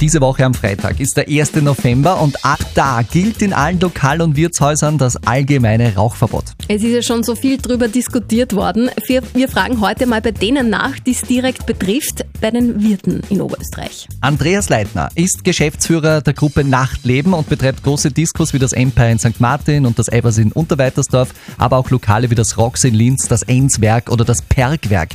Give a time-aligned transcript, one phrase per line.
[0.00, 1.54] Diese Woche am Freitag ist der 1.
[1.62, 6.44] November und ab da gilt in allen Lokal- und Wirtshäusern das allgemeine Rauchverbot.
[6.66, 8.90] Es ist ja schon so viel drüber diskutiert worden.
[9.06, 13.20] Wir, wir fragen heute mal bei denen nach, die es direkt betrifft, bei den Wirten
[13.30, 14.08] in Oberösterreich.
[14.20, 19.18] Andreas Leitner ist Geschäftsführer der Gruppe Nachtleben und betreibt große Diskos wie das Empire in
[19.18, 19.40] St.
[19.40, 23.42] Martin und das Evers in Unterweitersdorf, aber auch Lokale wie das Rocks in Linz, das
[23.42, 25.10] Enswerk oder das Pergwerk.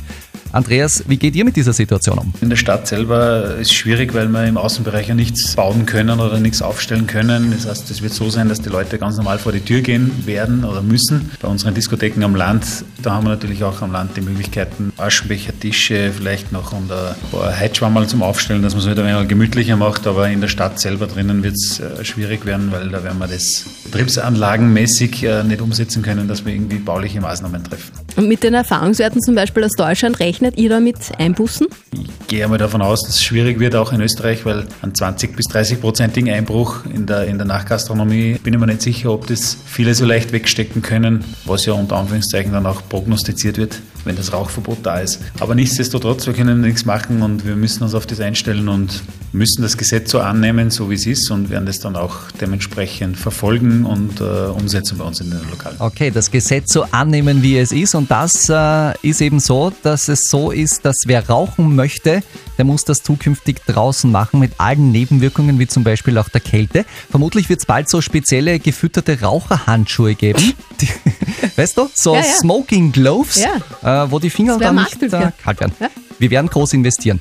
[0.52, 2.32] Andreas, wie geht ihr mit dieser Situation um?
[2.40, 6.20] In der Stadt selber ist es schwierig, weil wir im Außenbereich ja nichts bauen können
[6.20, 7.52] oder nichts aufstellen können.
[7.52, 10.26] Das heißt, es wird so sein, dass die Leute ganz normal vor die Tür gehen
[10.26, 11.30] werden oder müssen.
[11.40, 12.64] Bei unseren Diskotheken am Land,
[13.02, 17.14] da haben wir natürlich auch am Land die Möglichkeiten, Aschenbecher, Tische, vielleicht noch und ein
[17.30, 20.06] paar Heizschwammerl zum Aufstellen, dass man es wieder ein wenig gemütlicher macht.
[20.06, 23.26] Aber in der Stadt selber drinnen wird es äh, schwierig werden, weil da werden wir
[23.26, 27.92] das betriebsanlagenmäßig äh, nicht umsetzen können, dass wir irgendwie bauliche Maßnahmen treffen.
[28.18, 31.68] Und mit den Erfahrungswerten zum Beispiel aus Deutschland rechnet ihr da mit Einbußen?
[31.92, 35.36] Ich gehe einmal davon aus, dass es schwierig wird, auch in Österreich, weil ein 20
[35.36, 39.56] bis 30-prozentigen Einbruch in der, in der Nachgastronomie bin ich mir nicht sicher, ob das
[39.64, 44.32] viele so leicht wegstecken können, was ja unter Anführungszeichen dann auch prognostiziert wird, wenn das
[44.32, 45.20] Rauchverbot da ist.
[45.40, 49.62] Aber nichtsdestotrotz, wir können nichts machen und wir müssen uns auf das einstellen und müssen
[49.62, 53.84] das Gesetz so annehmen, so wie es ist und werden das dann auch dementsprechend verfolgen
[53.84, 55.76] und äh, umsetzen bei uns in den Lokalen.
[55.78, 57.94] Okay, das Gesetz so annehmen, wie es ist.
[57.94, 62.22] Und das äh, ist eben so, dass es so ist, dass wer rauchen möchte,
[62.56, 66.84] der muss das zukünftig draußen machen mit allen Nebenwirkungen, wie zum Beispiel auch der Kälte.
[67.10, 70.54] Vermutlich wird es bald so spezielle gefütterte Raucherhandschuhe geben.
[71.58, 72.26] Weißt du, so Ja, ja.
[72.26, 73.44] Smoking Gloves,
[73.82, 74.04] Ja.
[74.04, 75.72] äh, wo die Finger dann nicht äh, kalt werden.
[75.80, 75.88] Ja.
[76.20, 77.18] Wir werden groß investieren.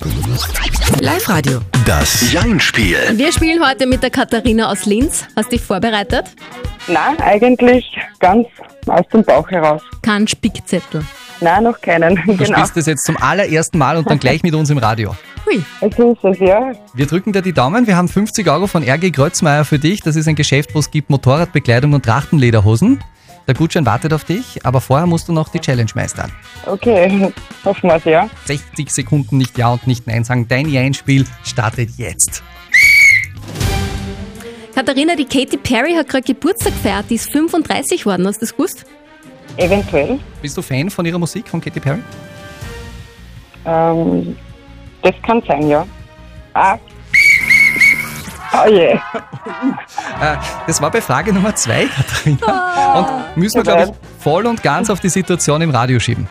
[1.01, 1.61] Live-Radio.
[1.87, 2.99] Das Jein-Spiel.
[3.15, 5.25] Wir spielen heute mit der Katharina aus Linz.
[5.35, 6.25] Hast dich vorbereitet?
[6.87, 7.83] Nein, eigentlich
[8.19, 8.45] ganz
[8.85, 9.81] aus dem Bauch heraus.
[10.03, 11.03] Kein Spickzettel.
[11.41, 12.15] Nein, noch keinen.
[12.27, 12.43] Du genau.
[12.43, 15.15] spielst das jetzt zum allerersten Mal und dann gleich mit uns im Radio.
[15.47, 15.63] Hui.
[15.81, 16.73] Es, ja.
[16.93, 17.87] Wir drücken dir die Daumen.
[17.87, 20.01] Wir haben 50 Euro von RG Kreutzmeier für dich.
[20.01, 22.99] Das ist ein Geschäft, wo es gibt Motorradbekleidung und Trachtenlederhosen.
[23.47, 26.31] Der Gutschein wartet auf dich, aber vorher musst du noch die Challenge meistern.
[26.65, 27.31] Okay,
[27.65, 28.29] hoffen wir es, ja.
[28.45, 30.47] 60 Sekunden nicht Ja und nicht Nein sagen.
[30.49, 32.43] Dein Ja-Spiel startet jetzt.
[34.75, 37.05] Katharina, die Katy Perry hat gerade Geburtstag gefeiert.
[37.09, 38.27] Die ist 35 geworden.
[38.27, 38.85] Hast du das gewusst?
[39.55, 40.19] Eventuell.
[40.41, 41.99] Bist du Fan von ihrer Musik, von Katy Perry?
[43.65, 44.35] Ähm,
[45.01, 45.87] das kann sein, ja.
[46.53, 46.77] Ah.
[48.63, 48.99] Oh je.
[50.21, 50.35] Äh,
[50.65, 52.99] das war bei Frage Nummer zwei, Katharina.
[52.99, 56.27] Und müssen wir, glaube ich, voll und ganz auf die Situation im Radio schieben.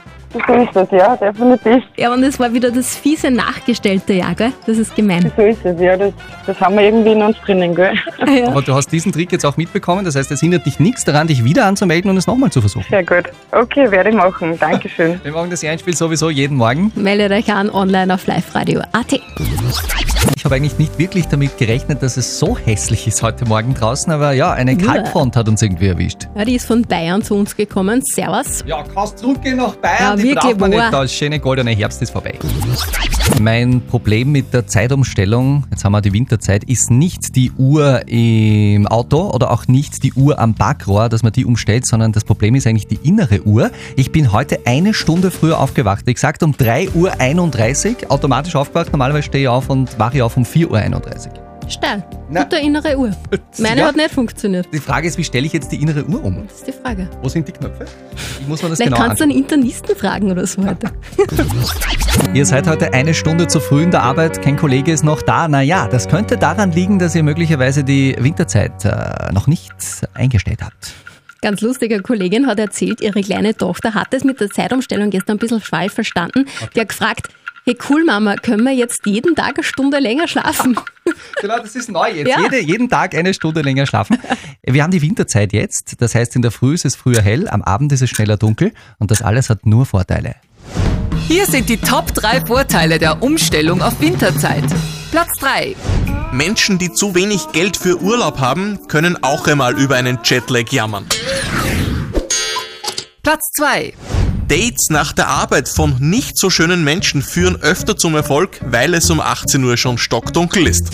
[0.47, 1.83] So ist es, ja, definitiv.
[1.97, 4.53] Ja, und es war wieder das fiese Nachgestellte, ja, gell?
[4.67, 5.31] Das ist gemein.
[5.37, 5.97] So ist es, ja.
[5.97, 6.13] Das,
[6.47, 7.95] das haben wir irgendwie in uns drinnen, gell?
[8.27, 8.49] Ja.
[8.49, 10.05] Aber du hast diesen Trick jetzt auch mitbekommen.
[10.05, 12.85] Das heißt, es hindert dich nichts daran, dich wieder anzumelden und es nochmal zu versuchen.
[12.91, 13.25] Sehr gut.
[13.53, 14.59] Okay, werde ich machen.
[14.59, 15.21] Dankeschön.
[15.25, 16.91] Wir machen das Ja-Spiel sowieso jeden Morgen.
[16.97, 19.21] Meldet euch an online auf liveradio.at.
[20.37, 24.13] Ich habe eigentlich nicht wirklich damit gerechnet, dass es so hässlich ist heute Morgen draußen,
[24.13, 26.29] aber ja, eine Kaltfront hat uns irgendwie erwischt.
[26.35, 28.03] Ja, die ist von Bayern zu uns gekommen.
[28.05, 28.65] Servus.
[28.67, 32.11] Ja, kannst zurückgehen nach Bayern, Ja, wirklich braucht man nicht, das schöne goldene Herbst ist
[32.11, 32.35] vorbei.
[33.41, 38.87] Mein Problem mit der Zeitumstellung, jetzt haben wir die Winterzeit, ist nicht die Uhr im
[38.87, 42.55] Auto oder auch nicht die Uhr am Backrohr, dass man die umstellt, sondern das Problem
[42.55, 43.71] ist eigentlich die innere Uhr.
[43.97, 46.09] Ich bin heute eine Stunde früher aufgewacht.
[46.09, 48.93] Exakt um 3.31 Uhr automatisch aufgewacht.
[48.93, 51.46] Normalerweise stehe ich auf und wache ich auf um 4.31 Uhr.
[51.69, 52.05] Steil.
[52.31, 52.45] Na.
[52.45, 53.11] Gute innere Uhr.
[53.59, 53.87] Meine Ja.
[53.89, 54.69] hat nicht funktioniert.
[54.73, 56.47] Die Frage ist, wie stelle ich jetzt die innere Uhr um?
[56.47, 57.09] Das ist die Frage.
[57.23, 57.87] Wo sind die Knöpfe?
[58.41, 60.91] Ich muss mir das Vielleicht genau kannst du einen Internisten fragen oder so heute.
[62.35, 65.49] Ihr seid heute eine Stunde zu früh in der Arbeit, kein Kollege ist noch da.
[65.49, 69.73] Naja, das könnte daran liegen, dass ihr möglicherweise die Winterzeit äh, noch nicht
[70.15, 70.93] eingestellt habt.
[71.43, 75.39] Ganz lustiger Kollegin hat erzählt, ihre kleine Tochter hat es mit der Zeitumstellung gestern ein
[75.39, 76.47] bisschen falsch verstanden.
[76.75, 77.29] Die hat gefragt,
[77.67, 80.79] hey cool Mama, können wir jetzt jeden Tag eine Stunde länger schlafen?
[81.41, 82.29] Genau, das ist neu jetzt.
[82.29, 82.41] Ja.
[82.41, 84.19] Jede, jeden Tag eine Stunde länger schlafen.
[84.63, 87.63] Wir haben die Winterzeit jetzt, das heißt in der Früh ist es früher hell, am
[87.63, 90.35] Abend ist es schneller dunkel und das alles hat nur Vorteile.
[91.29, 94.65] Hier sind die Top 3 Vorteile der Umstellung auf Winterzeit.
[95.13, 95.77] Platz 3.
[96.33, 101.07] Menschen, die zu wenig Geld für Urlaub haben, können auch einmal über einen Jetlag jammern.
[103.23, 103.95] Platz 2.
[104.49, 109.11] Dates nach der Arbeit von nicht so schönen Menschen führen öfter zum Erfolg, weil es
[109.11, 110.91] um 18 Uhr schon stockdunkel ist.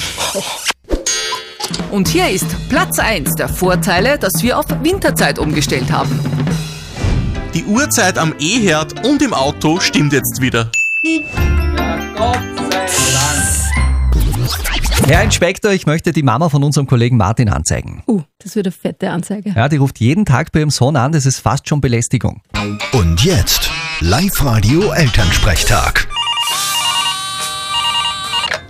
[1.90, 6.19] Und hier ist Platz 1 der Vorteile, dass wir auf Winterzeit umgestellt haben.
[7.54, 10.70] Die Uhrzeit am E-Herd und im Auto stimmt jetzt wieder.
[15.12, 18.03] Herr Inspektor, ich möchte die Mama von unserem Kollegen Martin anzeigen.
[18.06, 19.50] Uh, das wird eine fette Anzeige.
[19.55, 22.41] Ja, die ruft jeden Tag bei ihrem Sohn an, das ist fast schon Belästigung.
[22.94, 23.70] Und jetzt
[24.00, 26.09] Live-Radio Elternsprechtag.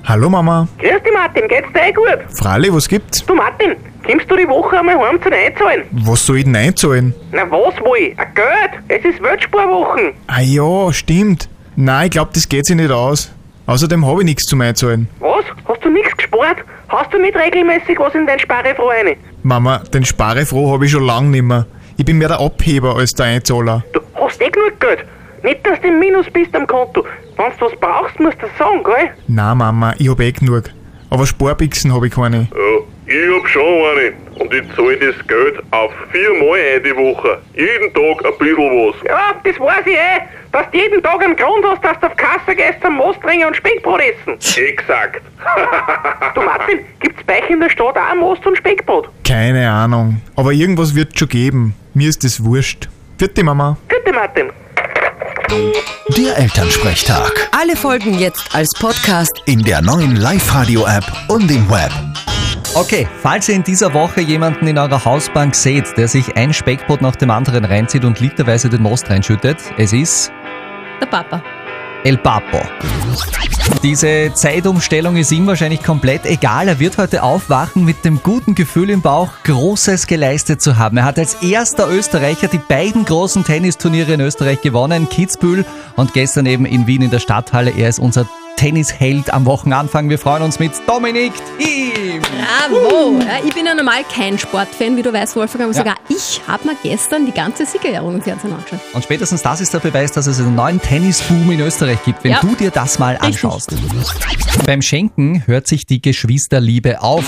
[0.02, 0.66] Hallo Mama.
[0.78, 2.36] Grüß dich Martin, geht's dir eh gut?
[2.36, 3.24] Fralli, was gibt's?
[3.24, 5.84] Du Martin, kommst du die Woche einmal heim zum Einzahlen?
[5.92, 7.14] Was soll ich denn einzahlen?
[7.30, 8.14] Na was wohl?
[8.16, 8.82] Ein Geld?
[8.88, 10.14] Es ist Weltsparwochen.
[10.26, 11.48] Ah ja, stimmt.
[11.76, 13.30] Nein, ich glaub, das geht sich nicht aus.
[13.66, 15.08] Außerdem habe ich nichts zum Einzahlen.
[15.20, 15.44] Was?
[15.68, 16.64] Hast du nichts gespart?
[16.88, 19.16] Hast du nicht regelmäßig was in dein Sparefroh rein?
[19.42, 21.66] Mama, den Sparefroh habe ich schon lang nimmer.
[21.96, 23.84] Ich bin mehr der Abheber als der Einzahler.
[23.92, 25.04] Du hast eh genug Geld.
[25.42, 27.04] Nicht, dass du im Minus bist am Konto.
[27.36, 29.10] Wenn du was brauchst, musst du das sagen, gell?
[29.28, 30.64] Na Mama, ich hab eh genug.
[31.10, 32.48] Aber Sparbixen habe ich keine.
[32.52, 34.12] Ja, ich hab schon eine.
[34.42, 37.38] Und ich zahle das Geld auf viermal ein die Woche.
[37.54, 38.96] Jeden Tag ein bisschen was.
[39.06, 40.20] Ja, das weiß ich eh.
[40.50, 43.56] Dass du jeden Tag einen Grund hast, dass du auf Kasse gehst zum Mostringen und
[43.56, 44.38] Speckbrot essen.
[44.60, 45.22] Exakt.
[46.34, 49.08] Du Martin, gibt's bei euch in der Stadt auch Most und Speckbrot?
[49.24, 50.20] Keine Ahnung.
[50.34, 51.74] Aber irgendwas wird schon geben.
[51.94, 52.88] Mir ist das wurscht.
[53.18, 53.76] Vierte Mama.
[53.88, 54.50] Gute Martin.
[56.16, 57.48] Der Elternsprechtag.
[57.52, 59.42] Alle Folgen jetzt als Podcast.
[59.46, 61.92] In der neuen Live-Radio-App und im Web.
[62.74, 67.02] Okay, falls ihr in dieser Woche jemanden in eurer Hausbank seht, der sich ein Speckbrot
[67.02, 70.32] nach dem anderen reinzieht und literweise den Most reinschüttet, es ist
[70.98, 71.42] Der Papa.
[72.02, 72.60] El Papo.
[73.82, 76.66] Diese Zeitumstellung ist ihm wahrscheinlich komplett egal.
[76.66, 80.96] Er wird heute aufwachen mit dem guten Gefühl im Bauch, Großes geleistet zu haben.
[80.96, 85.66] Er hat als erster Österreicher die beiden großen Tennisturniere in Österreich gewonnen, Kitzbühel
[85.96, 87.70] und gestern eben in Wien in der Stadthalle.
[87.70, 88.26] Er ist unser
[88.56, 90.08] Tennisheld am Wochenanfang.
[90.08, 92.01] Wir freuen uns mit Dominik Thiem.
[92.38, 93.18] Bravo!
[93.20, 95.78] Ja, ich bin ja normal kein Sportfan, wie du weißt, Wolfgang, aber Ja.
[95.78, 98.80] sogar ich habe mir gestern die ganze Siegerehrung im Fernsehen angeschaut.
[98.92, 102.32] Und spätestens das ist der Beweis, dass es einen neuen Tennisboom in Österreich gibt, wenn
[102.32, 102.40] Ja.
[102.40, 103.44] du dir das mal Richtig.
[103.44, 103.74] anschaust.
[104.66, 107.24] Beim Schenken hört sich die Geschwisterliebe auf.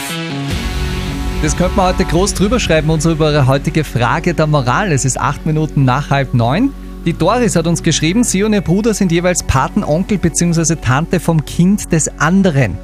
[1.42, 4.92] Das könnte man heute groß drüber schreiben, unsere heutige Frage der Moral.
[4.92, 6.72] Es ist acht Minuten nach halb neun.
[7.04, 10.76] Die Doris hat uns geschrieben, sie und ihr Bruder sind jeweils Patenonkel bzw.
[10.76, 12.78] Tante vom Kind des anderen.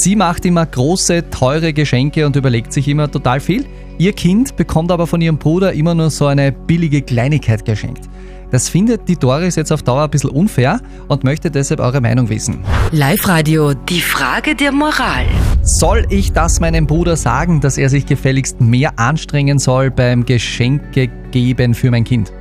[0.00, 3.66] Sie macht immer große, teure Geschenke und überlegt sich immer total viel.
[3.98, 8.08] Ihr Kind bekommt aber von ihrem Bruder immer nur so eine billige Kleinigkeit geschenkt.
[8.50, 12.30] Das findet die Doris jetzt auf Dauer ein bisschen unfair und möchte deshalb eure Meinung
[12.30, 12.60] wissen.
[12.92, 15.26] Live-Radio, die Frage der Moral.
[15.64, 21.10] Soll ich das meinem Bruder sagen, dass er sich gefälligst mehr anstrengen soll beim Geschenke
[21.30, 22.32] geben für mein Kind?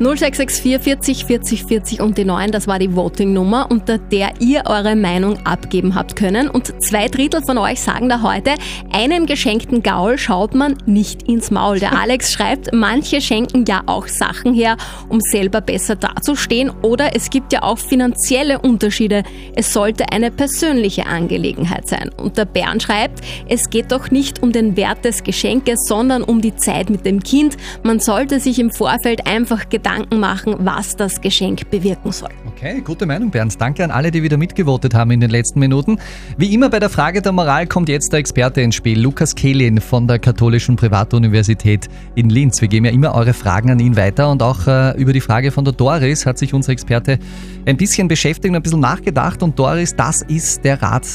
[0.00, 4.96] 0664 40 40 40 und die 9, das war die Voting-Nummer, unter der ihr eure
[4.96, 6.48] Meinung abgeben habt können.
[6.48, 8.54] Und zwei Drittel von euch sagen da heute,
[8.94, 11.80] einem geschenkten Gaul schaut man nicht ins Maul.
[11.80, 14.78] Der Alex schreibt, manche schenken ja auch Sachen her,
[15.10, 16.70] um selber besser dazustehen.
[16.80, 19.22] Oder es gibt ja auch finanzielle Unterschiede.
[19.54, 22.10] Es sollte eine persönliche Angelegenheit sein.
[22.16, 23.20] Und der Bernd schreibt,
[23.50, 27.22] es geht doch nicht um den Wert des Geschenkes, sondern um die Zeit mit dem
[27.22, 27.58] Kind.
[27.82, 32.30] Man sollte sich im Vorfeld einfach Gedanken machen, was das Geschenk bewirken soll.
[32.46, 33.60] Okay, gute Meinung, Bernd.
[33.60, 35.98] Danke an alle, die wieder mitgevotet haben in den letzten Minuten.
[36.36, 39.80] Wie immer bei der Frage der Moral kommt jetzt der Experte ins Spiel, Lukas Kehlin
[39.80, 42.60] von der Katholischen Privatuniversität in Linz.
[42.60, 45.50] Wir geben ja immer eure Fragen an ihn weiter und auch äh, über die Frage
[45.50, 47.18] von der Doris hat sich unser Experte
[47.66, 49.42] ein bisschen beschäftigt und ein bisschen nachgedacht.
[49.42, 51.06] Und Doris, das ist der Rat,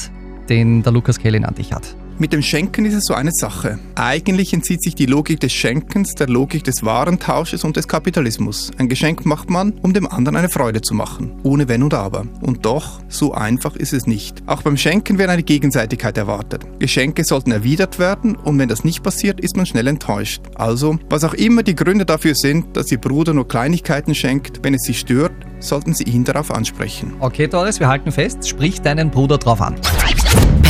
[0.48, 1.96] den der Lukas Kehlin an dich hat.
[2.18, 3.78] Mit dem Schenken ist es so eine Sache.
[3.94, 8.70] Eigentlich entzieht sich die Logik des Schenkens der Logik des Warentausches und des Kapitalismus.
[8.78, 12.24] Ein Geschenk macht man, um dem anderen eine Freude zu machen, ohne Wenn und Aber.
[12.40, 14.42] Und doch, so einfach ist es nicht.
[14.46, 16.64] Auch beim Schenken wird eine Gegenseitigkeit erwartet.
[16.78, 20.40] Geschenke sollten erwidert werden und wenn das nicht passiert, ist man schnell enttäuscht.
[20.54, 24.72] Also, was auch immer die Gründe dafür sind, dass Ihr Bruder nur Kleinigkeiten schenkt, wenn
[24.72, 27.12] es Sie stört, sollten Sie ihn darauf ansprechen.
[27.20, 29.74] Okay, Doris, wir halten fest, sprich deinen Bruder drauf an.